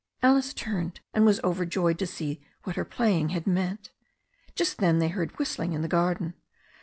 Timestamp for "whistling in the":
5.37-5.87